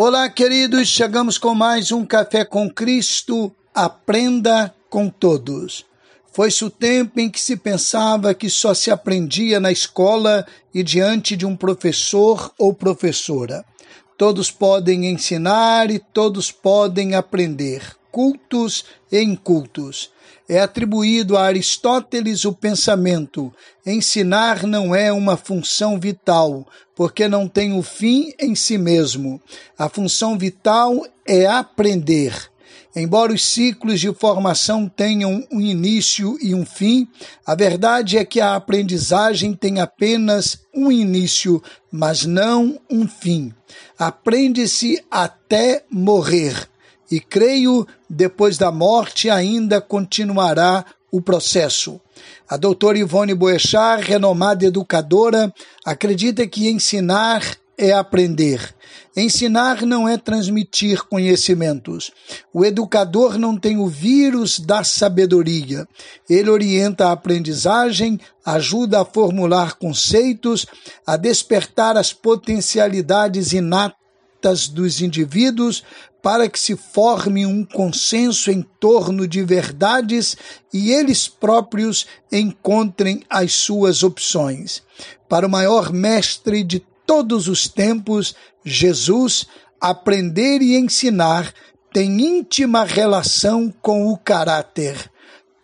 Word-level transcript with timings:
Olá, 0.00 0.30
queridos, 0.30 0.86
chegamos 0.86 1.38
com 1.38 1.56
mais 1.56 1.90
um 1.90 2.06
Café 2.06 2.44
com 2.44 2.70
Cristo. 2.70 3.52
Aprenda 3.74 4.72
com 4.88 5.08
todos. 5.08 5.84
Foi-se 6.32 6.64
o 6.64 6.70
tempo 6.70 7.18
em 7.18 7.28
que 7.28 7.40
se 7.40 7.56
pensava 7.56 8.32
que 8.32 8.48
só 8.48 8.72
se 8.74 8.92
aprendia 8.92 9.58
na 9.58 9.72
escola 9.72 10.46
e 10.72 10.84
diante 10.84 11.34
de 11.34 11.44
um 11.44 11.56
professor 11.56 12.52
ou 12.56 12.72
professora. 12.72 13.64
Todos 14.16 14.52
podem 14.52 15.04
ensinar 15.06 15.90
e 15.90 15.98
todos 15.98 16.52
podem 16.52 17.16
aprender, 17.16 17.82
cultos 18.10 18.84
e 19.10 19.20
incultos. 19.20 20.10
É 20.48 20.60
atribuído 20.60 21.36
a 21.36 21.42
Aristóteles 21.42 22.44
o 22.44 22.52
pensamento: 22.54 23.52
ensinar 23.84 24.66
não 24.66 24.94
é 24.94 25.12
uma 25.12 25.36
função 25.36 26.00
vital, 26.00 26.66
porque 26.96 27.28
não 27.28 27.46
tem 27.46 27.76
o 27.76 27.82
fim 27.82 28.32
em 28.40 28.54
si 28.54 28.78
mesmo. 28.78 29.40
A 29.78 29.88
função 29.88 30.38
vital 30.38 31.04
é 31.26 31.46
aprender. 31.46 32.50
Embora 32.96 33.32
os 33.32 33.44
ciclos 33.44 34.00
de 34.00 34.12
formação 34.14 34.88
tenham 34.88 35.46
um 35.52 35.60
início 35.60 36.38
e 36.40 36.54
um 36.54 36.64
fim, 36.64 37.06
a 37.46 37.54
verdade 37.54 38.16
é 38.16 38.24
que 38.24 38.40
a 38.40 38.56
aprendizagem 38.56 39.52
tem 39.52 39.78
apenas 39.80 40.58
um 40.74 40.90
início, 40.90 41.62
mas 41.92 42.24
não 42.24 42.80
um 42.90 43.06
fim. 43.06 43.52
Aprende-se 43.98 45.04
até 45.10 45.84
morrer 45.90 46.68
e 47.10 47.20
creio 47.20 47.86
depois 48.08 48.58
da 48.58 48.70
morte 48.70 49.30
ainda 49.30 49.80
continuará 49.80 50.84
o 51.10 51.20
processo. 51.20 52.00
A 52.48 52.56
doutora 52.56 52.98
Ivone 52.98 53.34
Boechat, 53.34 54.02
renomada 54.02 54.64
educadora, 54.64 55.52
acredita 55.84 56.46
que 56.46 56.68
ensinar 56.68 57.42
é 57.76 57.92
aprender. 57.92 58.74
Ensinar 59.16 59.82
não 59.82 60.08
é 60.08 60.16
transmitir 60.16 61.04
conhecimentos. 61.04 62.10
O 62.52 62.64
educador 62.64 63.38
não 63.38 63.56
tem 63.56 63.78
o 63.78 63.86
vírus 63.86 64.58
da 64.58 64.82
sabedoria. 64.82 65.86
Ele 66.28 66.50
orienta 66.50 67.06
a 67.06 67.12
aprendizagem, 67.12 68.18
ajuda 68.44 69.00
a 69.00 69.04
formular 69.04 69.74
conceitos, 69.74 70.66
a 71.06 71.16
despertar 71.16 71.96
as 71.96 72.12
potencialidades 72.12 73.52
inatas 73.52 73.97
dos 74.68 75.00
indivíduos 75.00 75.82
para 76.22 76.48
que 76.48 76.58
se 76.58 76.76
forme 76.76 77.46
um 77.46 77.64
consenso 77.64 78.50
em 78.50 78.62
torno 78.80 79.26
de 79.26 79.42
verdades 79.42 80.36
e 80.72 80.90
eles 80.90 81.28
próprios 81.28 82.06
encontrem 82.30 83.22
as 83.30 83.52
suas 83.54 84.02
opções. 84.02 84.82
Para 85.28 85.46
o 85.46 85.50
maior 85.50 85.92
mestre 85.92 86.62
de 86.64 86.80
todos 87.06 87.48
os 87.48 87.68
tempos, 87.68 88.34
Jesus, 88.64 89.46
aprender 89.80 90.60
e 90.60 90.76
ensinar 90.76 91.52
tem 91.92 92.20
íntima 92.20 92.84
relação 92.84 93.72
com 93.80 94.12
o 94.12 94.16
caráter. 94.16 95.10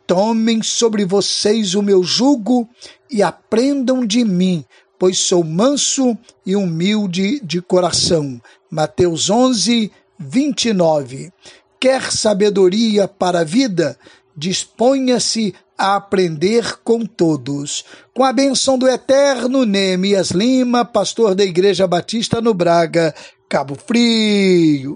Tomem 0.06 0.62
sobre 0.62 1.04
vocês 1.04 1.74
o 1.74 1.82
meu 1.82 2.02
jugo 2.02 2.68
e 3.10 3.22
aprendam 3.22 4.06
de 4.06 4.24
mim, 4.24 4.64
pois 4.98 5.18
sou 5.18 5.44
manso 5.44 6.16
e 6.46 6.56
humilde 6.56 7.40
de 7.40 7.60
coração. 7.60 8.40
Mateus 8.74 9.30
11, 9.30 9.92
29. 10.18 11.32
Quer 11.78 12.10
sabedoria 12.10 13.06
para 13.06 13.42
a 13.42 13.44
vida? 13.44 13.96
Disponha-se 14.36 15.54
a 15.78 15.94
aprender 15.94 16.80
com 16.82 17.06
todos. 17.06 17.84
Com 18.12 18.24
a 18.24 18.32
benção 18.32 18.76
do 18.76 18.88
eterno 18.88 19.64
Neemias 19.64 20.32
Lima, 20.32 20.84
pastor 20.84 21.36
da 21.36 21.44
Igreja 21.44 21.86
Batista 21.86 22.40
no 22.40 22.52
Braga, 22.52 23.14
Cabo 23.48 23.76
Frio. 23.76 24.92